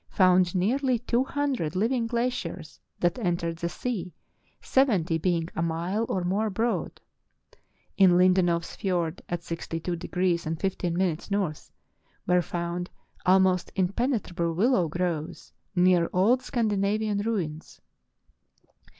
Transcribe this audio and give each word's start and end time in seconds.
found 0.09 0.55
nearly 0.55 0.97
two 0.97 1.23
hundred 1.23 1.75
living 1.75 2.07
glaciers 2.07 2.79
that 2.99 3.19
entered 3.19 3.57
the 3.57 3.69
sea, 3.69 4.11
seventy 4.59 5.19
being 5.19 5.47
a 5.55 5.61
mile 5.61 6.07
or 6.09 6.23
more 6.23 6.49
broad. 6.49 6.99
In 7.97 8.17
Lindenows 8.17 8.75
Fiord, 8.75 9.21
62° 9.29 10.59
15' 10.59 10.99
N., 10.99 11.17
were 12.25 12.41
found 12.41 12.89
almost 13.27 13.71
impenetrable 13.75 14.53
willow 14.55 14.87
groves 14.87 15.53
near 15.75 16.09
old 16.11 16.39
Scandina 16.41 16.97
vian 16.99 17.23
ruins. 17.23 17.79